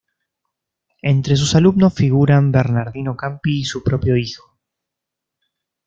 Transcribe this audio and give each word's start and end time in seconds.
Entre 1.03 1.35
sus 1.35 1.53
alumnos 1.53 1.93
figuran 1.93 2.51
Bernardino 2.51 3.15
Campi 3.15 3.59
y 3.59 3.63
su 3.65 3.83
propio 3.83 4.17
hijo. 4.17 4.57